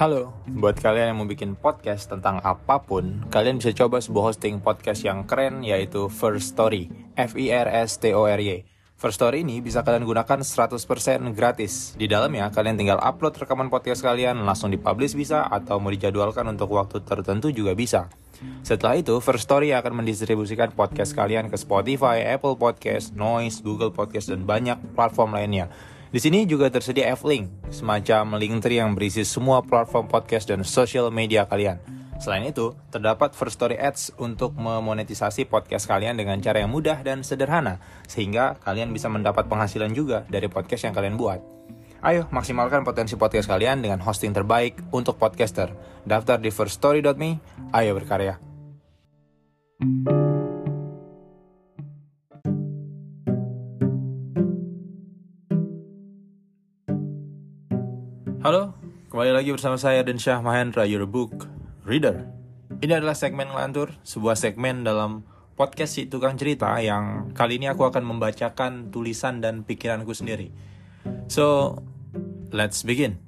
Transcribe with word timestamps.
Halo, 0.00 0.32
buat 0.48 0.80
kalian 0.80 1.12
yang 1.12 1.18
mau 1.20 1.28
bikin 1.28 1.52
podcast 1.60 2.08
tentang 2.08 2.40
apa 2.40 2.80
pun, 2.80 3.20
kalian 3.28 3.60
bisa 3.60 3.76
coba 3.76 4.00
sebuah 4.00 4.32
hosting 4.32 4.56
podcast 4.64 5.04
yang 5.04 5.28
keren 5.28 5.60
yaitu 5.60 6.08
First 6.08 6.56
Story, 6.56 6.88
F 7.20 7.36
I 7.36 7.52
R 7.52 7.68
S 7.68 8.00
T 8.00 8.16
O 8.16 8.24
R 8.24 8.40
Y. 8.40 8.64
First 8.96 9.20
Story 9.20 9.44
ini 9.44 9.60
bisa 9.60 9.84
kalian 9.84 10.08
gunakan 10.08 10.40
100% 10.40 10.80
gratis. 11.36 11.92
Di 12.00 12.08
dalamnya 12.08 12.48
kalian 12.48 12.80
tinggal 12.80 12.96
upload 12.96 13.44
rekaman 13.44 13.68
podcast 13.68 14.00
kalian, 14.00 14.40
langsung 14.40 14.72
dipublish 14.72 15.12
bisa 15.12 15.44
atau 15.44 15.76
mau 15.76 15.92
dijadwalkan 15.92 16.48
untuk 16.48 16.72
waktu 16.72 17.04
tertentu 17.04 17.52
juga 17.52 17.76
bisa. 17.76 18.08
Setelah 18.64 18.96
itu, 19.04 19.20
First 19.20 19.52
Story 19.52 19.76
akan 19.76 20.00
mendistribusikan 20.00 20.72
podcast 20.72 21.12
kalian 21.12 21.52
ke 21.52 21.60
Spotify, 21.60 22.24
Apple 22.24 22.56
Podcast, 22.56 23.12
Noise, 23.12 23.60
Google 23.60 23.92
Podcast, 23.92 24.32
dan 24.32 24.48
banyak 24.48 24.80
platform 24.96 25.36
lainnya. 25.36 25.68
Di 26.10 26.18
sini 26.18 26.42
juga 26.42 26.66
tersedia 26.66 27.14
F-Link, 27.14 27.70
semacam 27.70 28.34
link 28.34 28.58
tree 28.66 28.82
yang 28.82 28.98
berisi 28.98 29.22
semua 29.22 29.62
platform 29.62 30.10
podcast 30.10 30.50
dan 30.50 30.66
social 30.66 31.06
media 31.14 31.46
kalian. 31.46 31.78
Selain 32.18 32.42
itu, 32.42 32.74
terdapat 32.90 33.30
First 33.30 33.62
Story 33.62 33.78
Ads 33.78 34.18
untuk 34.18 34.58
memonetisasi 34.58 35.46
podcast 35.46 35.86
kalian 35.86 36.18
dengan 36.18 36.42
cara 36.42 36.66
yang 36.66 36.74
mudah 36.74 36.98
dan 37.06 37.22
sederhana, 37.22 37.78
sehingga 38.10 38.58
kalian 38.58 38.90
bisa 38.90 39.06
mendapat 39.06 39.46
penghasilan 39.46 39.94
juga 39.94 40.26
dari 40.26 40.50
podcast 40.50 40.90
yang 40.90 40.98
kalian 40.98 41.14
buat. 41.14 41.38
Ayo, 42.02 42.26
maksimalkan 42.34 42.82
potensi 42.82 43.14
podcast 43.14 43.46
kalian 43.46 43.78
dengan 43.78 44.02
hosting 44.02 44.34
terbaik 44.34 44.82
untuk 44.90 45.14
podcaster. 45.14 45.70
Daftar 46.02 46.42
di 46.42 46.50
firststory.me, 46.50 47.38
ayo 47.70 47.90
berkarya. 47.94 48.36
Halo, 58.50 58.74
kembali 59.14 59.30
lagi 59.30 59.54
bersama 59.54 59.78
saya 59.78 60.02
dan 60.02 60.18
Syah 60.18 60.42
Mahendra, 60.42 60.82
your 60.82 61.06
book 61.06 61.46
reader. 61.86 62.26
Ini 62.82 62.98
adalah 62.98 63.14
segmen 63.14 63.46
ngelantur, 63.46 63.94
sebuah 64.02 64.34
segmen 64.34 64.82
dalam 64.82 65.22
podcast 65.54 65.94
si 65.94 66.10
tukang 66.10 66.34
cerita 66.34 66.74
yang 66.82 67.30
kali 67.30 67.62
ini 67.62 67.70
aku 67.70 67.86
akan 67.86 68.02
membacakan 68.02 68.90
tulisan 68.90 69.38
dan 69.38 69.62
pikiranku 69.62 70.10
sendiri. 70.18 70.50
So, 71.30 71.78
let's 72.50 72.82
begin. 72.82 73.22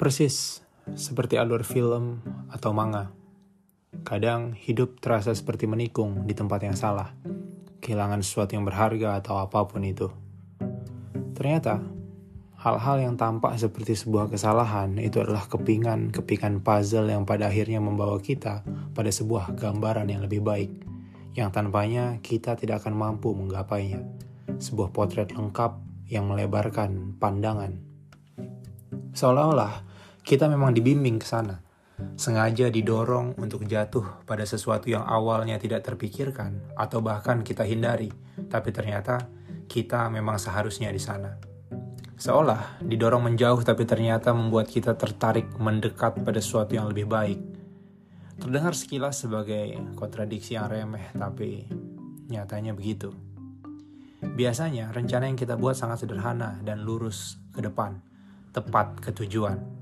Persis 0.00 0.64
seperti 0.96 1.36
alur 1.36 1.68
film 1.68 2.31
atau 2.52 2.76
manga. 2.76 3.08
Kadang 4.04 4.52
hidup 4.52 5.00
terasa 5.00 5.32
seperti 5.32 5.64
menikung 5.64 6.28
di 6.28 6.36
tempat 6.36 6.60
yang 6.64 6.76
salah, 6.76 7.16
kehilangan 7.80 8.20
sesuatu 8.20 8.52
yang 8.52 8.68
berharga 8.68 9.20
atau 9.20 9.40
apa 9.40 9.64
pun 9.64 9.80
itu. 9.84 10.08
Ternyata, 11.32 11.80
hal-hal 12.62 12.96
yang 13.02 13.14
tampak 13.18 13.58
seperti 13.58 13.98
sebuah 13.98 14.30
kesalahan 14.30 14.94
itu 15.02 15.18
adalah 15.18 15.50
kepingan-kepingan 15.50 16.62
puzzle 16.62 17.10
yang 17.10 17.26
pada 17.26 17.50
akhirnya 17.50 17.82
membawa 17.82 18.22
kita 18.22 18.62
pada 18.94 19.10
sebuah 19.10 19.58
gambaran 19.58 20.06
yang 20.06 20.22
lebih 20.22 20.44
baik, 20.44 20.70
yang 21.34 21.50
tanpanya 21.50 22.22
kita 22.22 22.54
tidak 22.54 22.86
akan 22.86 22.94
mampu 22.94 23.34
menggapainya. 23.34 24.04
Sebuah 24.62 24.94
potret 24.94 25.34
lengkap 25.34 25.80
yang 26.06 26.30
melebarkan 26.30 27.16
pandangan. 27.18 27.82
Seolah-olah 29.12 29.82
kita 30.22 30.46
memang 30.46 30.70
dibimbing 30.70 31.18
ke 31.18 31.26
sana, 31.26 31.58
sengaja 32.16 32.68
didorong 32.68 33.34
untuk 33.38 33.64
jatuh 33.64 34.24
pada 34.26 34.44
sesuatu 34.44 34.90
yang 34.90 35.02
awalnya 35.06 35.56
tidak 35.58 35.86
terpikirkan 35.86 36.60
atau 36.76 37.00
bahkan 37.00 37.40
kita 37.42 37.64
hindari, 37.64 38.10
tapi 38.50 38.70
ternyata 38.70 39.26
kita 39.66 40.10
memang 40.12 40.36
seharusnya 40.36 40.92
di 40.92 41.00
sana. 41.00 41.32
Seolah 42.18 42.78
didorong 42.84 43.32
menjauh 43.32 43.66
tapi 43.66 43.82
ternyata 43.82 44.30
membuat 44.30 44.70
kita 44.70 44.94
tertarik 44.94 45.50
mendekat 45.58 46.22
pada 46.22 46.38
sesuatu 46.38 46.78
yang 46.78 46.86
lebih 46.86 47.10
baik. 47.10 47.40
Terdengar 48.38 48.74
sekilas 48.78 49.22
sebagai 49.26 49.74
kontradiksi 49.98 50.54
yang 50.54 50.70
remeh, 50.70 51.10
tapi 51.14 51.66
nyatanya 52.30 52.74
begitu. 52.74 53.10
Biasanya 54.22 54.94
rencana 54.94 55.26
yang 55.26 55.38
kita 55.38 55.58
buat 55.58 55.74
sangat 55.74 56.06
sederhana 56.06 56.62
dan 56.62 56.86
lurus 56.86 57.42
ke 57.50 57.58
depan, 57.58 57.98
tepat 58.54 59.02
ke 59.02 59.10
tujuan 59.10 59.81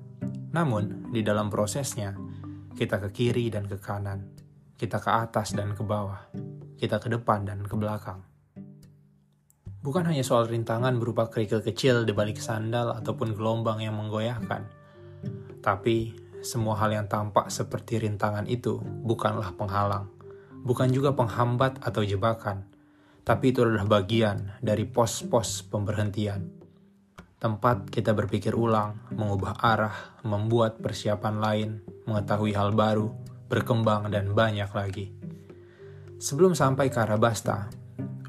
namun, 0.50 1.14
di 1.14 1.22
dalam 1.22 1.46
prosesnya, 1.46 2.10
kita 2.74 2.98
ke 2.98 3.08
kiri 3.14 3.54
dan 3.54 3.70
ke 3.70 3.78
kanan, 3.78 4.34
kita 4.74 4.98
ke 4.98 5.10
atas 5.10 5.54
dan 5.54 5.78
ke 5.78 5.82
bawah, 5.86 6.26
kita 6.74 6.98
ke 6.98 7.06
depan 7.06 7.46
dan 7.46 7.62
ke 7.62 7.74
belakang. 7.78 8.18
Bukan 9.80 10.04
hanya 10.10 10.26
soal 10.26 10.50
rintangan 10.50 10.98
berupa 10.98 11.30
kerikil 11.30 11.62
kecil 11.62 12.02
di 12.02 12.10
balik 12.10 12.42
sandal 12.42 12.98
ataupun 12.98 13.32
gelombang 13.38 13.80
yang 13.80 13.94
menggoyahkan, 13.96 14.66
tapi 15.62 16.18
semua 16.42 16.76
hal 16.82 16.98
yang 16.98 17.06
tampak 17.06 17.48
seperti 17.48 18.02
rintangan 18.02 18.44
itu 18.50 18.82
bukanlah 19.06 19.54
penghalang, 19.54 20.10
bukan 20.66 20.90
juga 20.90 21.14
penghambat 21.14 21.78
atau 21.80 22.02
jebakan, 22.02 22.66
tapi 23.22 23.54
itu 23.54 23.62
adalah 23.62 23.86
bagian 23.86 24.58
dari 24.60 24.82
pos-pos 24.82 25.62
pemberhentian 25.62 26.59
tempat 27.40 27.88
kita 27.88 28.12
berpikir 28.12 28.52
ulang, 28.52 29.00
mengubah 29.16 29.56
arah, 29.64 30.20
membuat 30.28 30.84
persiapan 30.84 31.40
lain, 31.40 31.70
mengetahui 32.04 32.52
hal 32.52 32.76
baru, 32.76 33.08
berkembang, 33.48 34.12
dan 34.12 34.36
banyak 34.36 34.68
lagi. 34.76 35.16
Sebelum 36.20 36.52
sampai 36.52 36.92
ke 36.92 37.00
Arabasta, 37.00 37.72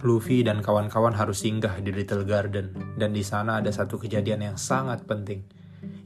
Luffy 0.02 0.48
dan 0.48 0.64
kawan-kawan 0.64 1.12
harus 1.14 1.44
singgah 1.44 1.78
di 1.84 1.92
Little 1.92 2.24
Garden, 2.24 2.96
dan 2.96 3.12
di 3.12 3.22
sana 3.22 3.60
ada 3.60 3.70
satu 3.70 4.00
kejadian 4.00 4.48
yang 4.48 4.58
sangat 4.58 5.04
penting, 5.04 5.44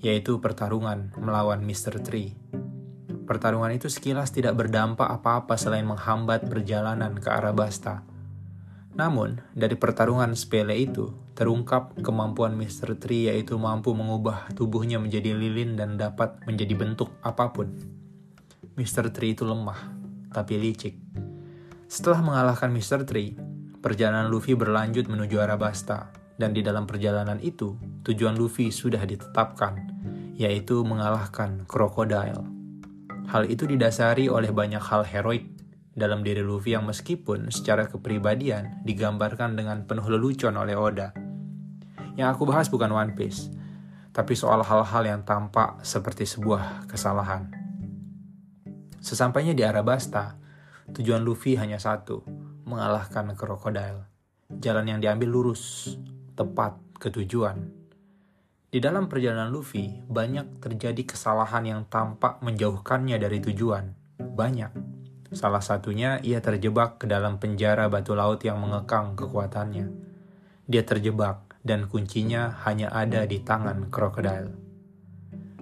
yaitu 0.01 0.41
pertarungan 0.41 1.13
melawan 1.21 1.61
Mr. 1.61 2.01
Tree. 2.01 2.33
Pertarungan 3.29 3.69
itu 3.69 3.85
sekilas 3.85 4.33
tidak 4.33 4.57
berdampak 4.57 5.05
apa-apa 5.05 5.53
selain 5.61 5.85
menghambat 5.85 6.49
perjalanan 6.49 7.13
ke 7.21 7.29
Arabasta. 7.29 8.01
Namun, 8.95 9.43
dari 9.51 9.75
pertarungan 9.75 10.31
sepele 10.39 10.71
itu, 10.79 11.11
terungkap 11.35 11.99
kemampuan 11.99 12.55
Mr. 12.55 12.95
Tree 12.95 13.27
yaitu 13.27 13.59
mampu 13.59 13.91
mengubah 13.91 14.47
tubuhnya 14.55 15.03
menjadi 15.03 15.35
lilin 15.35 15.75
dan 15.75 15.99
dapat 15.99 16.39
menjadi 16.47 16.71
bentuk 16.79 17.11
apa 17.19 17.51
pun. 17.51 17.75
Mr. 18.79 19.11
Tree 19.11 19.35
itu 19.35 19.43
lemah, 19.43 19.91
tapi 20.31 20.55
licik. 20.55 20.95
Setelah 21.91 22.23
mengalahkan 22.23 22.71
Mr. 22.71 23.03
Tree, 23.03 23.35
perjalanan 23.83 24.31
Luffy 24.31 24.55
berlanjut 24.55 25.11
menuju 25.11 25.43
Arabasta, 25.43 26.15
dan 26.39 26.55
di 26.55 26.63
dalam 26.63 26.87
perjalanan 26.87 27.39
itu, 27.43 27.75
tujuan 28.07 28.39
Luffy 28.39 28.71
sudah 28.71 29.03
ditetapkan, 29.03 29.75
yaitu 30.39 30.83
mengalahkan 30.87 31.67
Crocodile. 31.67 32.47
Hal 33.27 33.47
itu 33.51 33.67
didasari 33.67 34.31
oleh 34.31 34.55
banyak 34.55 34.83
hal 34.83 35.03
heroik 35.03 35.54
dalam 35.95 36.21
diri 36.27 36.43
Luffy 36.43 36.75
yang 36.75 36.83
meskipun 36.83 37.49
secara 37.49 37.87
kepribadian 37.87 38.83
digambarkan 38.83 39.55
dengan 39.55 39.87
penuh 39.87 40.05
lelucon 40.11 40.59
oleh 40.59 40.75
Oda. 40.75 41.15
Yang 42.19 42.27
aku 42.35 42.43
bahas 42.43 42.67
bukan 42.67 42.91
One 42.91 43.15
Piece, 43.15 43.47
tapi 44.11 44.35
soal 44.35 44.59
hal-hal 44.63 45.03
yang 45.07 45.21
tampak 45.23 45.79
seperti 45.87 46.27
sebuah 46.27 46.87
kesalahan. 46.91 47.47
Sesampainya 48.99 49.55
di 49.55 49.63
Arabasta, 49.63 50.35
tujuan 50.91 51.23
Luffy 51.23 51.55
hanya 51.55 51.79
satu, 51.79 52.23
mengalahkan 52.67 53.31
krokodil. 53.35 54.03
Jalan 54.51 54.85
yang 54.91 54.99
diambil 54.99 55.31
lurus, 55.31 55.95
tepat 56.35 56.75
ke 56.99 57.07
tujuan. 57.11 57.71
Di 58.71 58.83
dalam 58.83 59.07
perjalanan 59.07 59.51
Luffy, 59.51 60.03
banyak 60.03 60.59
terjadi 60.59 61.07
kesalahan 61.07 61.63
yang 61.63 61.81
tampak 61.87 62.43
menjauhkannya 62.43 63.15
dari 63.15 63.39
tujuan. 63.39 63.95
Banyak. 64.19 64.94
Salah 65.33 65.63
satunya, 65.63 66.21
ia 66.21 66.37
terjebak 66.37 67.01
ke 67.01 67.05
dalam 67.09 67.41
penjara 67.41 67.89
batu 67.89 68.13
laut 68.13 68.45
yang 68.45 68.61
mengekang 68.61 69.17
kekuatannya. 69.17 69.89
Dia 70.69 70.85
terjebak 70.85 71.57
dan 71.65 71.89
kuncinya 71.89 72.61
hanya 72.69 72.93
ada 72.93 73.25
di 73.25 73.41
tangan 73.41 73.89
krokodil. 73.89 74.53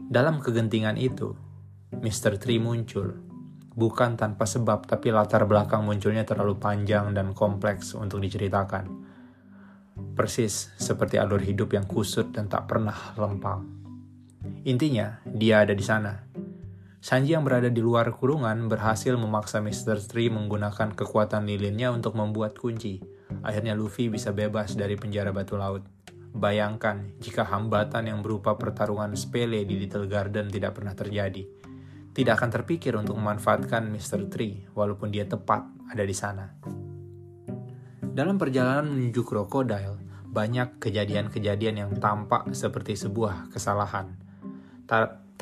Dalam 0.03 0.43
kegentingan 0.43 0.99
itu, 0.99 1.31
Mr. 1.95 2.35
Tree 2.35 2.59
muncul, 2.59 3.15
bukan 3.71 4.19
tanpa 4.19 4.43
sebab 4.43 4.83
tapi 4.83 5.15
latar 5.15 5.47
belakang 5.47 5.87
munculnya 5.87 6.27
terlalu 6.27 6.59
panjang 6.59 7.15
dan 7.15 7.31
kompleks 7.31 7.95
untuk 7.95 8.19
diceritakan. 8.19 8.85
Persis 10.13 10.75
seperti 10.75 11.15
alur 11.15 11.39
hidup 11.39 11.71
yang 11.71 11.87
kusut 11.87 12.35
dan 12.35 12.51
tak 12.51 12.67
pernah 12.67 13.15
lempang. 13.15 13.63
Intinya, 14.67 15.23
dia 15.23 15.63
ada 15.63 15.71
di 15.71 15.85
sana. 15.85 16.13
Sanji 17.03 17.35
yang 17.35 17.43
berada 17.43 17.67
di 17.67 17.83
luar 17.83 18.15
kurungan 18.15 18.71
berhasil 18.71 19.11
memaksa 19.19 19.59
Mr. 19.59 19.99
Tree 20.07 20.31
menggunakan 20.31 20.95
kekuatan 20.95 21.43
lilinnya 21.43 21.91
untuk 21.91 22.15
membuat 22.15 22.55
kunci. 22.55 23.03
Akhirnya 23.43 23.75
Luffy 23.75 24.07
bisa 24.07 24.31
bebas 24.31 24.79
dari 24.79 24.95
penjara 24.95 25.35
batu 25.35 25.59
laut. 25.59 25.83
Bayangkan 26.31 27.11
jika 27.19 27.43
hambatan 27.43 28.07
yang 28.07 28.23
berupa 28.23 28.55
pertarungan 28.55 29.19
sepele 29.19 29.67
di 29.67 29.83
Little 29.83 30.07
Garden 30.07 30.47
tidak 30.47 30.79
pernah 30.79 30.95
terjadi. 30.95 31.43
tidak 32.13 32.37
akan 32.37 32.49
terpikir 32.61 32.93
untuk 32.93 33.17
memanfaatkan 33.17 33.89
Mr. 33.89 34.29
Tree 34.29 34.69
walaupun 34.77 35.09
dia 35.09 35.25
tepat 35.25 35.65
ada 35.89 36.05
di 36.05 36.13
sana. 36.13 36.45
Dalam 37.99 38.37
perjalanan 38.37 38.85
menuju 38.85 39.25
krokodil, 39.25 39.97
banyak 40.29 40.77
kejadian-kejadian 40.77 41.75
yang 41.83 41.91
tampak 41.97 42.53
seperti 42.53 42.93
sebuah 42.93 43.49
kesalahan. 43.49 44.13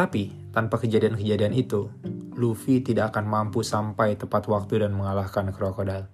Tapi 0.01 0.33
tanpa 0.49 0.81
kejadian-kejadian 0.81 1.53
itu, 1.53 1.85
Luffy 2.33 2.81
tidak 2.81 3.13
akan 3.13 3.29
mampu 3.29 3.61
sampai 3.61 4.17
tepat 4.17 4.49
waktu 4.49 4.81
dan 4.81 4.97
mengalahkan 4.97 5.53
krokodil. 5.53 6.09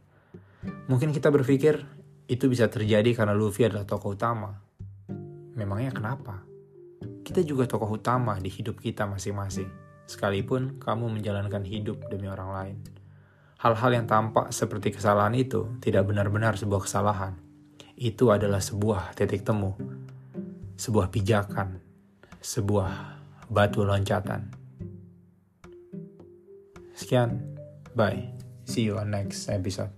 Mungkin 0.92 1.16
kita 1.16 1.32
berpikir 1.32 1.88
itu 2.28 2.52
bisa 2.52 2.68
terjadi 2.68 3.16
karena 3.16 3.32
Luffy 3.32 3.64
adalah 3.64 3.88
tokoh 3.88 4.12
utama. 4.12 4.60
Memangnya 5.56 5.96
kenapa? 5.96 6.44
Kita 7.24 7.40
juga 7.48 7.64
tokoh 7.64 7.96
utama 7.96 8.36
di 8.44 8.52
hidup 8.52 8.76
kita 8.76 9.08
masing-masing, 9.08 9.72
sekalipun 10.04 10.84
kamu 10.84 11.08
menjalankan 11.08 11.64
hidup 11.64 12.12
demi 12.12 12.28
orang 12.28 12.52
lain. 12.52 12.78
Hal-hal 13.64 14.04
yang 14.04 14.04
tampak 14.04 14.52
seperti 14.52 15.00
kesalahan 15.00 15.32
itu 15.32 15.80
tidak 15.80 16.12
benar-benar 16.12 16.60
sebuah 16.60 16.84
kesalahan. 16.84 17.40
Itu 17.96 18.36
adalah 18.36 18.60
sebuah 18.60 19.16
titik 19.16 19.48
temu, 19.48 19.80
sebuah 20.76 21.08
pijakan, 21.08 21.80
sebuah 22.44 23.17
batu 23.50 23.84
loncatan. 23.84 24.54
Sekian, 26.98 27.42
bye. 27.96 28.34
See 28.66 28.90
you 28.90 28.98
on 28.98 29.12
next 29.12 29.48
episode. 29.50 29.97